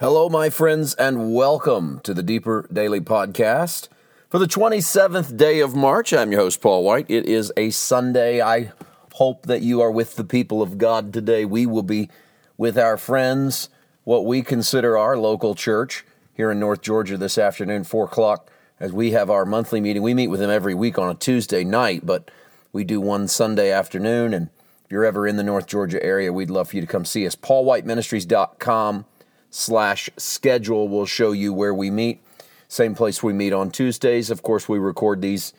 Hello, 0.00 0.30
my 0.30 0.48
friends, 0.48 0.94
and 0.94 1.34
welcome 1.34 2.00
to 2.04 2.14
the 2.14 2.22
Deeper 2.22 2.66
Daily 2.72 3.02
Podcast. 3.02 3.88
For 4.30 4.38
the 4.38 4.46
27th 4.46 5.36
day 5.36 5.60
of 5.60 5.76
March, 5.76 6.14
I'm 6.14 6.32
your 6.32 6.40
host, 6.40 6.62
Paul 6.62 6.84
White. 6.84 7.04
It 7.10 7.26
is 7.26 7.52
a 7.54 7.68
Sunday. 7.68 8.40
I 8.40 8.72
hope 9.12 9.44
that 9.44 9.60
you 9.60 9.82
are 9.82 9.90
with 9.90 10.16
the 10.16 10.24
people 10.24 10.62
of 10.62 10.78
God 10.78 11.12
today. 11.12 11.44
We 11.44 11.66
will 11.66 11.82
be 11.82 12.08
with 12.56 12.78
our 12.78 12.96
friends, 12.96 13.68
what 14.04 14.24
we 14.24 14.40
consider 14.40 14.96
our 14.96 15.18
local 15.18 15.54
church 15.54 16.06
here 16.32 16.50
in 16.50 16.58
North 16.58 16.80
Georgia 16.80 17.18
this 17.18 17.36
afternoon, 17.36 17.84
4 17.84 18.06
o'clock, 18.06 18.50
as 18.80 18.94
we 18.94 19.10
have 19.10 19.28
our 19.28 19.44
monthly 19.44 19.82
meeting. 19.82 20.02
We 20.02 20.14
meet 20.14 20.28
with 20.28 20.40
them 20.40 20.48
every 20.48 20.74
week 20.74 20.98
on 20.98 21.10
a 21.10 21.14
Tuesday 21.14 21.62
night, 21.62 22.06
but 22.06 22.30
we 22.72 22.84
do 22.84 23.02
one 23.02 23.28
Sunday 23.28 23.70
afternoon. 23.70 24.32
And 24.32 24.48
if 24.82 24.90
you're 24.90 25.04
ever 25.04 25.26
in 25.26 25.36
the 25.36 25.44
North 25.44 25.66
Georgia 25.66 26.02
area, 26.02 26.32
we'd 26.32 26.48
love 26.48 26.70
for 26.70 26.76
you 26.76 26.80
to 26.80 26.88
come 26.88 27.04
see 27.04 27.26
us. 27.26 27.36
PaulWhiteMinistries.com 27.36 29.04
slash 29.50 30.08
schedule 30.16 30.88
will 30.88 31.06
show 31.06 31.32
you 31.32 31.52
where 31.52 31.74
we 31.74 31.90
meet. 31.90 32.22
Same 32.68 32.94
place 32.94 33.22
we 33.22 33.32
meet 33.32 33.52
on 33.52 33.70
Tuesdays. 33.70 34.30
Of 34.30 34.42
course, 34.42 34.68
we 34.68 34.78
record 34.78 35.20
these 35.20 35.52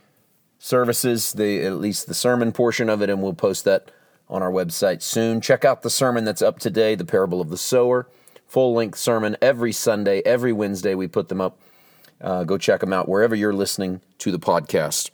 services, 0.58 1.34
the 1.34 1.66
at 1.66 1.74
least 1.74 2.08
the 2.08 2.14
sermon 2.14 2.52
portion 2.54 2.90
of 2.90 3.02
it, 3.02 3.10
and 3.10 3.22
we'll 3.22 3.34
post 3.34 3.66
that 3.66 3.92
on 4.30 4.42
our 4.42 4.52
website 4.52 5.02
soon. 5.02 5.42
Check 5.42 5.66
out 5.66 5.82
the 5.82 5.90
sermon 5.90 6.24
that's 6.24 6.42
up 6.42 6.58
today, 6.58 6.96
the 6.96 7.06
parable 7.06 7.42
of 7.42 7.50
the 7.50 7.58
sower. 7.58 8.08
Full 8.48 8.74
length 8.74 8.98
sermon 8.98 9.36
every 9.42 9.74
Sunday, 9.74 10.22
every 10.26 10.54
Wednesday. 10.54 10.96
We 10.96 11.08
put 11.08 11.28
them 11.28 11.42
up. 11.42 11.60
Uh, 12.22 12.44
go 12.44 12.58
check 12.58 12.80
them 12.80 12.94
out 12.94 13.10
wherever 13.10 13.36
you're 13.36 13.54
listening 13.54 14.02
to 14.20 14.32
the 14.32 14.40
podcast. 14.40 15.10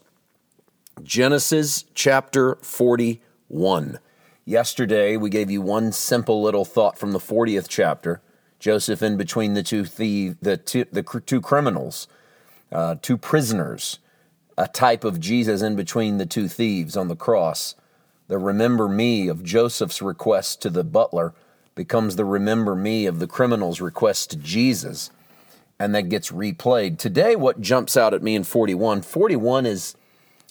Genesis 1.02 1.84
chapter 1.94 2.56
41. 2.56 3.98
Yesterday, 4.44 5.16
we 5.16 5.30
gave 5.30 5.50
you 5.50 5.62
one 5.62 5.92
simple 5.92 6.42
little 6.42 6.64
thought 6.64 6.98
from 6.98 7.12
the 7.12 7.18
40th 7.18 7.66
chapter 7.68 8.20
Joseph 8.58 9.02
in 9.02 9.16
between 9.16 9.54
the 9.54 9.62
two 9.62 9.84
thieves, 9.84 10.36
the 10.42 10.56
two, 10.56 10.84
the 10.90 11.02
two 11.02 11.40
criminals, 11.40 12.08
uh, 12.72 12.96
two 13.00 13.16
prisoners, 13.16 13.98
a 14.56 14.66
type 14.66 15.04
of 15.04 15.20
Jesus 15.20 15.62
in 15.62 15.76
between 15.76 16.18
the 16.18 16.26
two 16.26 16.48
thieves 16.48 16.96
on 16.96 17.08
the 17.08 17.16
cross. 17.16 17.76
The 18.26 18.38
remember 18.38 18.88
me 18.88 19.28
of 19.28 19.44
Joseph's 19.44 20.02
request 20.02 20.60
to 20.62 20.70
the 20.70 20.84
butler 20.84 21.32
becomes 21.74 22.16
the 22.16 22.24
remember 22.24 22.74
me 22.74 23.06
of 23.06 23.20
the 23.20 23.28
criminal's 23.28 23.80
request 23.80 24.30
to 24.30 24.36
Jesus, 24.36 25.10
and 25.78 25.94
that 25.94 26.08
gets 26.08 26.32
replayed. 26.32 26.98
Today, 26.98 27.36
what 27.36 27.60
jumps 27.60 27.96
out 27.96 28.12
at 28.12 28.22
me 28.22 28.34
in 28.34 28.42
41 28.42 29.02
41 29.02 29.64
is 29.64 29.94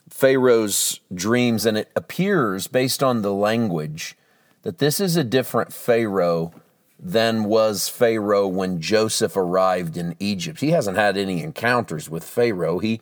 Pharaoh's 0.09 1.01
dreams, 1.13 1.65
and 1.65 1.77
it 1.77 1.91
appears 1.97 2.67
based 2.67 3.03
on 3.03 3.21
the 3.21 3.33
language 3.33 4.15
that 4.61 4.77
this 4.77 5.01
is 5.01 5.17
a 5.17 5.23
different 5.23 5.73
Pharaoh 5.73 6.53
than 6.99 7.43
was 7.43 7.89
Pharaoh 7.89 8.47
when 8.47 8.81
Joseph 8.81 9.37
arrived 9.37 9.97
in 9.97 10.15
Egypt. 10.19 10.61
He 10.61 10.71
hasn't 10.71 10.97
had 10.97 11.15
any 11.15 11.43
encounters 11.43 12.09
with 12.09 12.23
Pharaoh. 12.23 12.79
He 12.79 13.01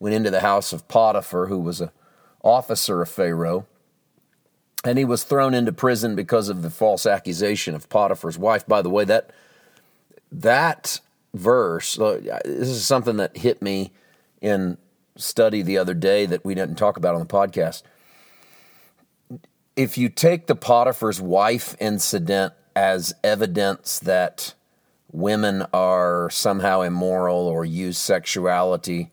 went 0.00 0.14
into 0.14 0.30
the 0.30 0.40
house 0.40 0.72
of 0.72 0.88
Potiphar, 0.88 1.46
who 1.46 1.60
was 1.60 1.80
an 1.80 1.90
officer 2.42 3.02
of 3.02 3.08
Pharaoh, 3.08 3.66
and 4.84 4.98
he 4.98 5.04
was 5.04 5.24
thrown 5.24 5.54
into 5.54 5.72
prison 5.72 6.14
because 6.14 6.48
of 6.48 6.62
the 6.62 6.70
false 6.70 7.06
accusation 7.06 7.74
of 7.74 7.88
Potiphar's 7.88 8.38
wife. 8.38 8.66
By 8.66 8.82
the 8.82 8.90
way, 8.90 9.04
that 9.04 9.30
that 10.30 11.00
verse, 11.34 11.98
uh, 11.98 12.20
this 12.44 12.68
is 12.68 12.86
something 12.86 13.16
that 13.16 13.36
hit 13.36 13.62
me 13.62 13.92
in 14.40 14.78
study 15.16 15.62
the 15.62 15.78
other 15.78 15.94
day 15.94 16.26
that 16.26 16.44
we 16.44 16.54
didn't 16.54 16.76
talk 16.76 16.96
about 16.96 17.14
on 17.14 17.20
the 17.20 17.26
podcast. 17.26 17.82
If 19.74 19.98
you 19.98 20.08
take 20.08 20.46
the 20.46 20.56
Potiphar's 20.56 21.20
wife 21.20 21.76
incident 21.80 22.54
as 22.78 23.12
evidence 23.24 23.98
that 23.98 24.54
women 25.10 25.66
are 25.72 26.30
somehow 26.30 26.80
immoral 26.82 27.48
or 27.48 27.64
use 27.64 27.98
sexuality 27.98 29.10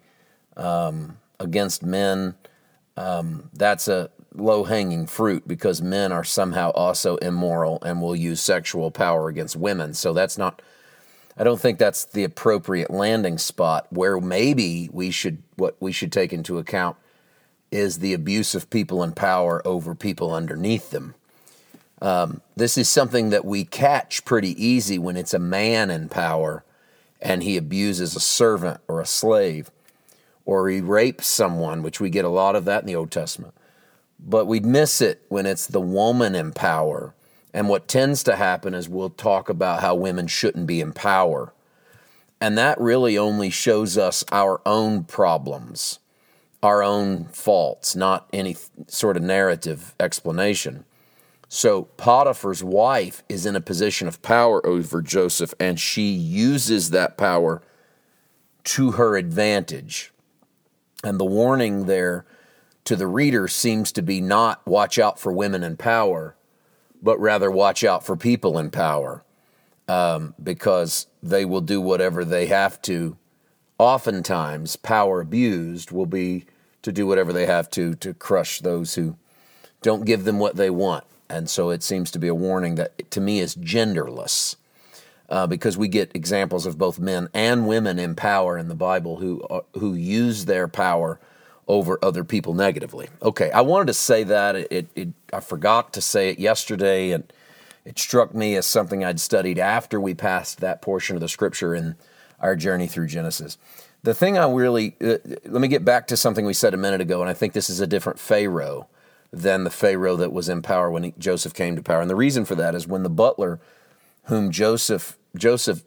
um, 0.55 1.17
against 1.39 1.81
men, 1.81 2.35
um, 2.95 3.49
that's 3.53 3.87
a 3.87 4.11
low 4.35 4.65
hanging 4.65 5.07
fruit 5.07 5.47
because 5.47 5.81
men 5.81 6.11
are 6.11 6.23
somehow 6.23 6.69
also 6.73 7.15
immoral 7.17 7.79
and 7.81 8.03
will 8.03 8.15
use 8.15 8.39
sexual 8.39 8.91
power 8.91 9.29
against 9.29 9.55
women. 9.55 9.95
So 9.95 10.13
that's 10.13 10.37
not, 10.37 10.61
I 11.35 11.43
don't 11.43 11.59
think 11.59 11.79
that's 11.79 12.05
the 12.05 12.23
appropriate 12.23 12.91
landing 12.91 13.39
spot 13.39 13.87
where 13.89 14.21
maybe 14.21 14.91
we 14.93 15.09
should, 15.09 15.41
what 15.55 15.75
we 15.79 15.91
should 15.91 16.11
take 16.11 16.31
into 16.31 16.59
account 16.59 16.97
is 17.71 17.97
the 17.97 18.13
abuse 18.13 18.53
of 18.53 18.69
people 18.69 19.01
in 19.01 19.13
power 19.13 19.67
over 19.67 19.95
people 19.95 20.35
underneath 20.35 20.91
them. 20.91 21.15
Um, 22.01 22.41
this 22.55 22.77
is 22.77 22.89
something 22.89 23.29
that 23.29 23.45
we 23.45 23.63
catch 23.63 24.25
pretty 24.25 24.63
easy 24.63 24.97
when 24.99 25.17
it's 25.17 25.33
a 25.33 25.39
man 25.39 25.89
in 25.89 26.09
power 26.09 26.63
and 27.21 27.41
he 27.43 27.57
abuses 27.57 28.15
a 28.15 28.19
servant 28.19 28.81
or 28.87 29.01
a 29.01 29.05
slave, 29.05 29.71
or 30.45 30.69
he 30.69 30.79
rapes 30.79 31.25
someone, 31.25 31.81
which 31.81 31.99
we 31.99 32.09
get 32.09 32.25
a 32.25 32.29
lot 32.29 32.55
of 32.55 32.65
that 32.65 32.81
in 32.81 32.87
the 32.87 32.95
Old 32.95 33.09
Testament. 33.09 33.53
But 34.19 34.45
we 34.45 34.59
miss 34.59 35.01
it 35.01 35.23
when 35.29 35.45
it's 35.45 35.65
the 35.65 35.81
woman 35.81 36.35
in 36.35 36.51
power. 36.51 37.15
And 37.53 37.67
what 37.67 37.87
tends 37.87 38.21
to 38.23 38.35
happen 38.35 38.73
is 38.73 38.87
we'll 38.87 39.09
talk 39.09 39.49
about 39.49 39.81
how 39.81 39.95
women 39.95 40.27
shouldn't 40.27 40.67
be 40.67 40.81
in 40.81 40.91
power. 40.91 41.53
And 42.39 42.57
that 42.57 42.79
really 42.79 43.17
only 43.17 43.49
shows 43.49 43.97
us 43.97 44.23
our 44.31 44.61
own 44.65 45.05
problems, 45.05 45.99
our 46.61 46.83
own 46.83 47.25
faults, 47.25 47.95
not 47.95 48.27
any 48.33 48.57
sort 48.87 49.17
of 49.17 49.23
narrative 49.23 49.95
explanation. 49.99 50.85
So 51.47 51.83
Potiphar's 51.83 52.63
wife 52.63 53.23
is 53.29 53.45
in 53.45 53.55
a 53.55 53.61
position 53.61 54.07
of 54.07 54.21
power 54.21 54.65
over 54.65 55.01
Joseph, 55.01 55.53
and 55.59 55.79
she 55.79 56.09
uses 56.09 56.89
that 56.89 57.17
power 57.17 57.61
to 58.65 58.91
her 58.91 59.15
advantage. 59.15 60.11
And 61.03 61.19
the 61.19 61.25
warning 61.25 61.85
there 61.85 62.25
to 62.85 62.95
the 62.95 63.07
reader 63.07 63.47
seems 63.47 63.91
to 63.93 64.01
be 64.01 64.21
not 64.21 64.65
watch 64.65 64.97
out 64.97 65.19
for 65.19 65.31
women 65.31 65.63
in 65.63 65.77
power, 65.77 66.35
but 67.01 67.19
rather 67.19 67.51
watch 67.51 67.83
out 67.83 68.05
for 68.05 68.15
people 68.15 68.57
in 68.57 68.71
power 68.71 69.23
um, 69.87 70.33
because 70.41 71.07
they 71.21 71.45
will 71.45 71.61
do 71.61 71.79
whatever 71.79 72.25
they 72.25 72.47
have 72.47 72.81
to. 72.83 73.17
Oftentimes, 73.77 74.75
power 74.77 75.21
abused 75.21 75.91
will 75.91 76.05
be 76.05 76.45
to 76.81 76.91
do 76.91 77.05
whatever 77.05 77.33
they 77.33 77.45
have 77.45 77.69
to 77.71 77.95
to 77.95 78.13
crush 78.13 78.59
those 78.59 78.95
who 78.95 79.17
don't 79.81 80.05
give 80.05 80.23
them 80.23 80.39
what 80.39 80.55
they 80.55 80.69
want. 80.69 81.03
And 81.29 81.49
so 81.49 81.69
it 81.69 81.83
seems 81.83 82.11
to 82.11 82.19
be 82.19 82.27
a 82.27 82.35
warning 82.35 82.75
that 82.75 83.09
to 83.11 83.21
me 83.21 83.39
is 83.39 83.55
genderless. 83.55 84.55
Uh, 85.27 85.47
because 85.47 85.75
we 85.75 85.87
get 85.87 86.15
examples 86.15 86.67
of 86.67 86.77
both 86.77 86.99
men 86.99 87.27
and 87.33 87.67
women 87.67 87.97
in 87.97 88.13
power 88.13 88.59
in 88.59 88.67
the 88.67 88.75
Bible 88.75 89.15
who 89.15 89.41
uh, 89.41 89.61
who 89.73 89.95
use 89.95 90.45
their 90.45 90.67
power 90.67 91.19
over 91.67 91.97
other 92.03 92.23
people 92.23 92.53
negatively. 92.53 93.09
Okay, 93.23 93.49
I 93.49 93.61
wanted 93.61 93.87
to 93.87 93.93
say 93.95 94.23
that 94.23 94.55
it, 94.55 94.87
it, 94.95 95.07
I 95.33 95.39
forgot 95.39 95.93
to 95.93 96.01
say 96.01 96.29
it 96.29 96.37
yesterday, 96.37 97.09
and 97.09 97.23
it 97.85 97.97
struck 97.97 98.35
me 98.35 98.55
as 98.55 98.67
something 98.67 99.03
I'd 99.03 99.19
studied 99.19 99.57
after 99.57 99.99
we 99.99 100.13
passed 100.13 100.59
that 100.59 100.83
portion 100.83 101.15
of 101.15 101.21
the 101.21 101.27
scripture 101.27 101.73
in 101.73 101.95
our 102.39 102.55
journey 102.55 102.85
through 102.85 103.07
Genesis. 103.07 103.57
The 104.03 104.13
thing 104.13 104.37
I 104.37 104.47
really 104.47 104.95
uh, 105.01 105.17
let 105.45 105.59
me 105.61 105.67
get 105.67 105.83
back 105.83 106.05
to 106.07 106.17
something 106.17 106.45
we 106.45 106.53
said 106.53 106.75
a 106.75 106.77
minute 106.77 107.01
ago, 107.01 107.21
and 107.21 107.29
I 107.31 107.33
think 107.33 107.53
this 107.53 107.71
is 107.71 107.79
a 107.79 107.87
different 107.87 108.19
Pharaoh 108.19 108.87
than 109.41 109.63
the 109.63 109.69
Pharaoh 109.69 110.15
that 110.15 110.31
was 110.31 110.49
in 110.49 110.61
power 110.61 110.89
when 110.89 111.03
he, 111.03 111.13
Joseph 111.17 111.53
came 111.53 111.75
to 111.75 111.83
power. 111.83 112.01
And 112.01 112.09
the 112.09 112.15
reason 112.15 112.45
for 112.45 112.55
that 112.55 112.75
is 112.75 112.87
when 112.87 113.03
the 113.03 113.09
butler, 113.09 113.59
whom 114.25 114.51
Joseph 114.51 115.17
Joseph 115.37 115.83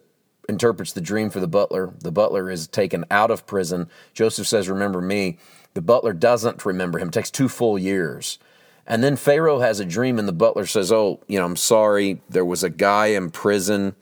interprets 0.49 0.93
the 0.93 1.01
dream 1.01 1.31
for 1.31 1.41
the 1.41 1.49
butler, 1.49 1.95
the 2.01 2.13
butler 2.13 2.51
is 2.51 2.67
taken 2.67 3.05
out 3.11 3.31
of 3.31 3.47
prison. 3.47 3.89
Joseph 4.15 4.47
says, 4.47 4.69
"Remember 4.69 5.01
me." 5.01 5.39
The 5.75 5.83
butler 5.83 6.13
doesn't 6.13 6.65
remember 6.65 6.99
him. 6.99 7.09
It 7.09 7.13
takes 7.13 7.31
two 7.31 7.49
full 7.49 7.79
years. 7.79 8.39
And 8.87 9.05
then 9.05 9.17
Pharaoh 9.17 9.61
has 9.61 9.81
a 9.81 9.85
dream, 9.85 10.19
and 10.19 10.27
the 10.27 10.33
butler 10.33 10.65
says, 10.65 10.91
Oh, 10.91 11.21
you 11.29 11.39
know, 11.39 11.45
I'm 11.45 11.57
sorry. 11.57 12.23
There 12.29 12.45
was 12.45 12.65
a 12.65 12.71
guy 12.71 13.09
in 13.09 13.31
prison 13.31 13.95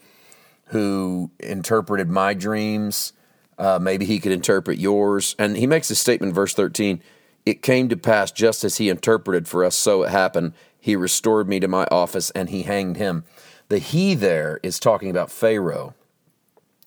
who 0.66 1.30
interpreted 1.40 2.08
my 2.08 2.34
dreams. 2.34 3.12
Uh, 3.58 3.80
maybe 3.82 4.04
he 4.04 4.20
could 4.20 4.32
interpret 4.32 4.78
yours. 4.78 5.34
And 5.40 5.56
he 5.56 5.66
makes 5.66 5.90
a 5.90 5.96
statement, 5.96 6.34
verse 6.34 6.54
13 6.54 7.02
it 7.46 7.62
came 7.62 7.88
to 7.88 7.96
pass 7.96 8.32
just 8.32 8.64
as 8.64 8.76
he 8.76 8.90
interpreted 8.90 9.46
for 9.46 9.64
us, 9.64 9.76
so 9.76 10.02
it 10.02 10.10
happened. 10.10 10.52
He 10.78 10.96
restored 10.96 11.48
me 11.48 11.60
to 11.60 11.68
my 11.68 11.86
office 11.90 12.30
and 12.30 12.50
he 12.50 12.64
hanged 12.64 12.96
him. 12.96 13.24
The 13.68 13.78
he 13.78 14.14
there 14.14 14.60
is 14.62 14.80
talking 14.80 15.10
about 15.10 15.30
Pharaoh, 15.30 15.94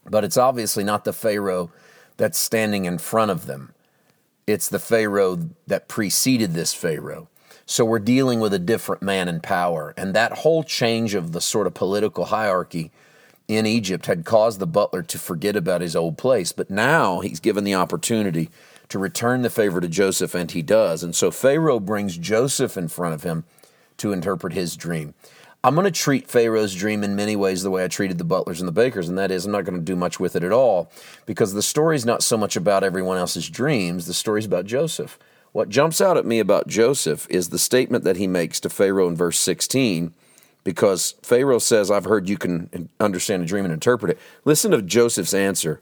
but 0.05 0.23
it's 0.25 0.37
obviously 0.37 0.83
not 0.83 1.05
the 1.05 1.13
Pharaoh 1.13 1.71
that's 2.17 2.37
standing 2.37 2.83
in 2.85 2.97
front 2.97 3.31
of 3.31 3.45
them. 3.45 3.73
It's 4.45 4.67
the 4.67 4.79
Pharaoh 4.79 5.49
that 5.67 5.87
preceded 5.87 6.53
this 6.53 6.73
Pharaoh. 6.73 7.29
So 7.65 7.85
we're 7.85 7.99
dealing 7.99 8.39
with 8.39 8.53
a 8.53 8.59
different 8.59 9.01
man 9.01 9.27
in 9.27 9.41
power. 9.41 9.93
And 9.95 10.13
that 10.13 10.39
whole 10.39 10.63
change 10.63 11.13
of 11.13 11.31
the 11.33 11.41
sort 11.41 11.67
of 11.67 11.73
political 11.73 12.25
hierarchy 12.25 12.91
in 13.47 13.65
Egypt 13.65 14.07
had 14.07 14.25
caused 14.25 14.59
the 14.59 14.67
butler 14.67 15.03
to 15.03 15.19
forget 15.19 15.55
about 15.55 15.81
his 15.81 15.95
old 15.95 16.17
place. 16.17 16.51
But 16.51 16.69
now 16.69 17.19
he's 17.19 17.39
given 17.39 17.63
the 17.63 17.75
opportunity 17.75 18.49
to 18.89 18.99
return 18.99 19.43
the 19.43 19.49
favor 19.49 19.79
to 19.79 19.87
Joseph, 19.87 20.35
and 20.35 20.51
he 20.51 20.61
does. 20.61 21.03
And 21.03 21.15
so 21.15 21.31
Pharaoh 21.31 21.79
brings 21.79 22.17
Joseph 22.17 22.75
in 22.75 22.87
front 22.87 23.13
of 23.13 23.23
him 23.23 23.45
to 23.97 24.11
interpret 24.11 24.53
his 24.53 24.75
dream. 24.75 25.13
I'm 25.63 25.75
going 25.75 25.85
to 25.85 25.91
treat 25.91 26.29
Pharaoh's 26.29 26.73
dream 26.73 27.03
in 27.03 27.17
many 27.17 27.35
ways 27.35 27.63
the 27.63 27.69
way 27.69 27.83
I 27.83 27.89
treated 27.89 28.17
the 28.17 28.23
butlers 28.23 28.61
and 28.61 28.67
the 28.67 28.73
bakers, 28.73 29.09
and 29.09 29.17
that 29.17 29.29
is 29.29 29.45
I'm 29.45 29.51
not 29.51 29.65
going 29.65 29.77
to 29.77 29.83
do 29.83 29.95
much 29.95 30.19
with 30.19 30.35
it 30.35 30.43
at 30.43 30.53
all 30.53 30.89
because 31.25 31.53
the 31.53 31.61
story's 31.61 32.05
not 32.05 32.23
so 32.23 32.37
much 32.37 32.55
about 32.55 32.83
everyone 32.83 33.17
else's 33.17 33.49
dreams, 33.49 34.07
the 34.07 34.13
story's 34.13 34.45
about 34.45 34.65
Joseph. 34.65 35.19
What 35.51 35.67
jumps 35.67 35.99
out 35.99 36.15
at 36.15 36.25
me 36.25 36.39
about 36.39 36.67
Joseph 36.67 37.27
is 37.29 37.49
the 37.49 37.59
statement 37.59 38.05
that 38.05 38.15
he 38.15 38.27
makes 38.27 38.59
to 38.61 38.69
Pharaoh 38.69 39.09
in 39.09 39.15
verse 39.15 39.37
16 39.39 40.13
because 40.63 41.15
Pharaoh 41.23 41.59
says, 41.59 41.91
I've 41.91 42.05
heard 42.05 42.29
you 42.29 42.37
can 42.37 42.89
understand 42.99 43.43
a 43.43 43.45
dream 43.45 43.65
and 43.65 43.73
interpret 43.73 44.11
it. 44.11 44.19
Listen 44.45 44.71
to 44.71 44.81
Joseph's 44.81 45.33
answer 45.33 45.81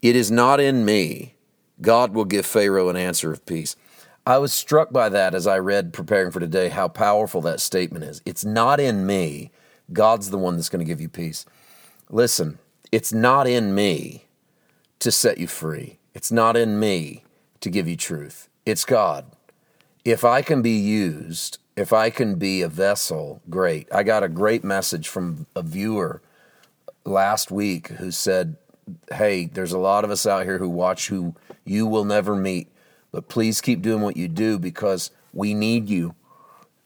It 0.00 0.16
is 0.16 0.30
not 0.30 0.58
in 0.58 0.84
me. 0.84 1.34
God 1.82 2.14
will 2.14 2.24
give 2.24 2.46
Pharaoh 2.46 2.88
an 2.88 2.96
answer 2.96 3.32
of 3.32 3.44
peace. 3.44 3.76
I 4.24 4.38
was 4.38 4.52
struck 4.52 4.92
by 4.92 5.08
that 5.08 5.34
as 5.34 5.46
I 5.46 5.58
read 5.58 5.92
preparing 5.92 6.30
for 6.30 6.38
today 6.38 6.68
how 6.68 6.86
powerful 6.88 7.40
that 7.42 7.60
statement 7.60 8.04
is. 8.04 8.22
It's 8.24 8.44
not 8.44 8.78
in 8.78 9.04
me. 9.04 9.50
God's 9.92 10.30
the 10.30 10.38
one 10.38 10.56
that's 10.56 10.68
going 10.68 10.84
to 10.84 10.88
give 10.88 11.00
you 11.00 11.08
peace. 11.08 11.44
Listen, 12.08 12.58
it's 12.92 13.12
not 13.12 13.48
in 13.48 13.74
me 13.74 14.26
to 15.00 15.10
set 15.10 15.38
you 15.38 15.48
free. 15.48 15.98
It's 16.14 16.30
not 16.30 16.56
in 16.56 16.78
me 16.78 17.24
to 17.60 17.68
give 17.68 17.88
you 17.88 17.96
truth. 17.96 18.48
It's 18.64 18.84
God. 18.84 19.26
If 20.04 20.24
I 20.24 20.42
can 20.42 20.62
be 20.62 20.78
used, 20.78 21.58
if 21.76 21.92
I 21.92 22.10
can 22.10 22.36
be 22.36 22.62
a 22.62 22.68
vessel, 22.68 23.40
great. 23.50 23.88
I 23.92 24.04
got 24.04 24.22
a 24.22 24.28
great 24.28 24.62
message 24.62 25.08
from 25.08 25.46
a 25.56 25.62
viewer 25.62 26.22
last 27.04 27.50
week 27.50 27.88
who 27.88 28.10
said, 28.12 28.56
Hey, 29.12 29.46
there's 29.46 29.72
a 29.72 29.78
lot 29.78 30.04
of 30.04 30.10
us 30.10 30.26
out 30.26 30.44
here 30.44 30.58
who 30.58 30.68
watch 30.68 31.08
who 31.08 31.34
you 31.64 31.86
will 31.86 32.04
never 32.04 32.34
meet 32.34 32.68
but 33.12 33.28
please 33.28 33.60
keep 33.60 33.82
doing 33.82 34.00
what 34.00 34.16
you 34.16 34.26
do 34.26 34.58
because 34.58 35.10
we 35.32 35.54
need 35.54 35.88
you. 35.88 36.14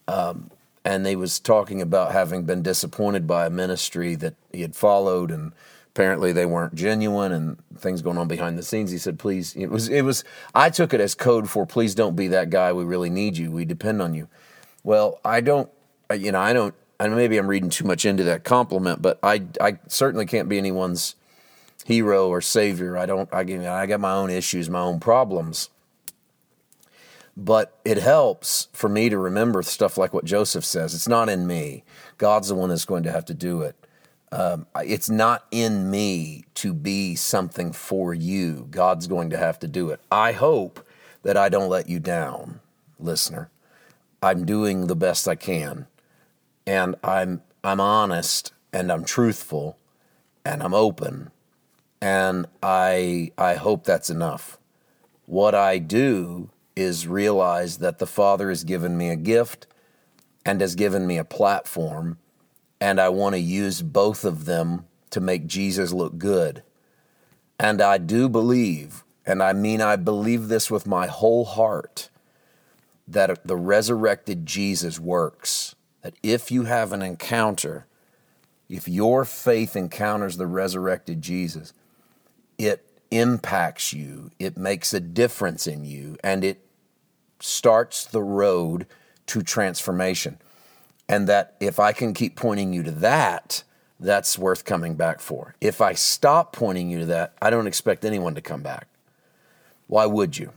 Um, 0.08 0.50
and 0.84 1.06
they 1.06 1.16
was 1.16 1.40
talking 1.40 1.80
about 1.80 2.12
having 2.12 2.44
been 2.44 2.62
disappointed 2.62 3.26
by 3.26 3.46
a 3.46 3.50
ministry 3.50 4.14
that 4.16 4.34
he 4.52 4.60
had 4.60 4.76
followed 4.76 5.30
and 5.30 5.52
apparently 5.88 6.32
they 6.32 6.46
weren't 6.46 6.74
genuine 6.74 7.32
and 7.32 7.56
things 7.76 8.02
going 8.02 8.18
on 8.18 8.28
behind 8.28 8.58
the 8.58 8.62
scenes. 8.62 8.90
He 8.90 8.98
said 8.98 9.18
please 9.18 9.54
it 9.56 9.68
was 9.68 9.88
it 9.88 10.02
was 10.02 10.22
i 10.54 10.68
took 10.70 10.92
it 10.92 11.00
as 11.00 11.14
code 11.14 11.48
for 11.48 11.66
please 11.66 11.94
don't 11.94 12.14
be 12.14 12.28
that 12.28 12.50
guy. 12.50 12.72
We 12.72 12.84
really 12.84 13.10
need 13.10 13.36
you. 13.36 13.50
We 13.50 13.64
depend 13.64 14.02
on 14.02 14.14
you. 14.14 14.28
Well 14.84 15.18
i 15.24 15.40
don't 15.40 15.70
you 16.14 16.30
know 16.30 16.40
i 16.40 16.52
don't 16.52 16.74
and 17.00 17.16
maybe 17.16 17.36
i'm 17.36 17.48
reading 17.48 17.70
too 17.70 17.84
much 17.84 18.04
into 18.04 18.22
that 18.22 18.44
compliment 18.44 19.02
but 19.02 19.18
i 19.24 19.42
i 19.60 19.76
certainly 19.88 20.24
can't 20.24 20.48
be 20.48 20.56
anyone's 20.56 21.16
hero 21.86 22.28
or 22.28 22.40
savior 22.40 22.96
i 22.96 23.06
don't 23.06 23.28
i, 23.32 23.40
I 23.40 23.86
got 23.86 24.00
my 24.00 24.12
own 24.12 24.30
issues 24.30 24.68
my 24.68 24.80
own 24.80 25.00
problems 25.00 25.70
but 27.36 27.78
it 27.84 27.98
helps 27.98 28.68
for 28.72 28.88
me 28.88 29.10
to 29.10 29.18
remember 29.18 29.62
stuff 29.62 29.98
like 29.98 30.14
what 30.14 30.24
Joseph 30.24 30.64
says. 30.64 30.94
It's 30.94 31.06
not 31.06 31.28
in 31.28 31.46
me. 31.46 31.84
God's 32.16 32.48
the 32.48 32.54
one 32.54 32.70
that's 32.70 32.86
going 32.86 33.02
to 33.02 33.12
have 33.12 33.26
to 33.26 33.34
do 33.34 33.60
it. 33.60 33.76
Um, 34.32 34.66
it's 34.82 35.10
not 35.10 35.44
in 35.50 35.90
me 35.90 36.44
to 36.54 36.72
be 36.72 37.14
something 37.14 37.72
for 37.72 38.14
you. 38.14 38.66
God's 38.70 39.06
going 39.06 39.30
to 39.30 39.36
have 39.36 39.58
to 39.60 39.68
do 39.68 39.90
it. 39.90 40.00
I 40.10 40.32
hope 40.32 40.86
that 41.22 41.36
I 41.36 41.48
don't 41.48 41.68
let 41.68 41.88
you 41.88 42.00
down, 42.00 42.60
listener. 42.98 43.50
I'm 44.22 44.44
doing 44.44 44.86
the 44.86 44.96
best 44.96 45.28
I 45.28 45.36
can, 45.36 45.86
and 46.66 46.96
I'm 47.04 47.42
I'm 47.62 47.80
honest 47.80 48.52
and 48.72 48.90
I'm 48.90 49.04
truthful, 49.04 49.78
and 50.44 50.62
I'm 50.62 50.74
open, 50.74 51.30
and 52.00 52.46
I 52.62 53.32
I 53.38 53.54
hope 53.54 53.84
that's 53.84 54.10
enough. 54.10 54.58
What 55.26 55.54
I 55.54 55.78
do 55.78 56.50
is 56.76 57.08
realize 57.08 57.78
that 57.78 57.98
the 57.98 58.06
Father 58.06 58.48
has 58.50 58.64
given 58.64 58.96
me 58.96 59.08
a 59.08 59.16
gift 59.16 59.66
and 60.44 60.60
has 60.60 60.74
given 60.74 61.06
me 61.06 61.16
a 61.16 61.24
platform, 61.24 62.18
and 62.80 63.00
I 63.00 63.08
want 63.08 63.34
to 63.34 63.40
use 63.40 63.82
both 63.82 64.24
of 64.24 64.44
them 64.44 64.86
to 65.10 65.20
make 65.20 65.46
Jesus 65.46 65.92
look 65.92 66.18
good. 66.18 66.62
And 67.58 67.80
I 67.80 67.98
do 67.98 68.28
believe, 68.28 69.02
and 69.24 69.42
I 69.42 69.54
mean, 69.54 69.80
I 69.80 69.96
believe 69.96 70.48
this 70.48 70.70
with 70.70 70.86
my 70.86 71.06
whole 71.06 71.44
heart, 71.44 72.10
that 73.08 73.46
the 73.46 73.56
resurrected 73.56 74.44
Jesus 74.46 75.00
works. 75.00 75.74
That 76.02 76.14
if 76.22 76.50
you 76.50 76.64
have 76.64 76.92
an 76.92 77.02
encounter, 77.02 77.86
if 78.68 78.86
your 78.86 79.24
faith 79.24 79.74
encounters 79.74 80.36
the 80.36 80.46
resurrected 80.46 81.22
Jesus, 81.22 81.72
it 82.58 82.86
impacts 83.10 83.92
you, 83.92 84.30
it 84.38 84.56
makes 84.56 84.92
a 84.92 85.00
difference 85.00 85.66
in 85.66 85.84
you, 85.84 86.16
and 86.22 86.44
it 86.44 86.60
starts 87.40 88.04
the 88.04 88.22
road 88.22 88.86
to 89.26 89.42
transformation. 89.42 90.38
And 91.08 91.28
that 91.28 91.54
if 91.60 91.78
I 91.78 91.92
can 91.92 92.14
keep 92.14 92.34
pointing 92.34 92.72
you 92.72 92.82
to 92.82 92.90
that, 92.90 93.62
that's 94.00 94.38
worth 94.38 94.64
coming 94.64 94.94
back 94.94 95.20
for. 95.20 95.54
If 95.60 95.80
I 95.80 95.92
stop 95.94 96.52
pointing 96.52 96.90
you 96.90 97.00
to 97.00 97.06
that, 97.06 97.34
I 97.40 97.50
don't 97.50 97.66
expect 97.66 98.04
anyone 98.04 98.34
to 98.34 98.40
come 98.40 98.62
back. 98.62 98.88
Why 99.86 100.06
would 100.06 100.36
you? 100.36 100.52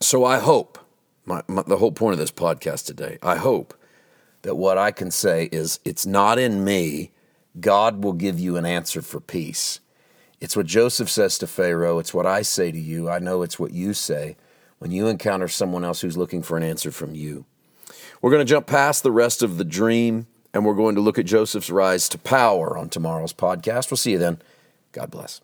So 0.00 0.24
I 0.24 0.38
hope, 0.38 0.78
my, 1.24 1.42
my, 1.46 1.62
the 1.62 1.76
whole 1.76 1.92
point 1.92 2.14
of 2.14 2.18
this 2.18 2.32
podcast 2.32 2.86
today, 2.86 3.18
I 3.22 3.36
hope 3.36 3.74
that 4.42 4.56
what 4.56 4.78
I 4.78 4.90
can 4.90 5.10
say 5.10 5.48
is 5.52 5.78
it's 5.84 6.06
not 6.06 6.38
in 6.38 6.64
me. 6.64 7.12
God 7.60 8.02
will 8.02 8.14
give 8.14 8.40
you 8.40 8.56
an 8.56 8.66
answer 8.66 9.02
for 9.02 9.20
peace. 9.20 9.80
It's 10.42 10.56
what 10.56 10.66
Joseph 10.66 11.08
says 11.08 11.38
to 11.38 11.46
Pharaoh. 11.46 12.00
It's 12.00 12.12
what 12.12 12.26
I 12.26 12.42
say 12.42 12.72
to 12.72 12.78
you. 12.78 13.08
I 13.08 13.20
know 13.20 13.42
it's 13.42 13.60
what 13.60 13.70
you 13.70 13.94
say 13.94 14.36
when 14.80 14.90
you 14.90 15.06
encounter 15.06 15.46
someone 15.46 15.84
else 15.84 16.00
who's 16.00 16.16
looking 16.16 16.42
for 16.42 16.56
an 16.56 16.64
answer 16.64 16.90
from 16.90 17.14
you. 17.14 17.44
We're 18.20 18.32
going 18.32 18.44
to 18.44 18.50
jump 18.50 18.66
past 18.66 19.04
the 19.04 19.12
rest 19.12 19.44
of 19.44 19.56
the 19.56 19.64
dream 19.64 20.26
and 20.52 20.66
we're 20.66 20.74
going 20.74 20.96
to 20.96 21.00
look 21.00 21.16
at 21.16 21.26
Joseph's 21.26 21.70
rise 21.70 22.08
to 22.08 22.18
power 22.18 22.76
on 22.76 22.88
tomorrow's 22.88 23.32
podcast. 23.32 23.88
We'll 23.88 23.98
see 23.98 24.10
you 24.10 24.18
then. 24.18 24.42
God 24.90 25.12
bless. 25.12 25.40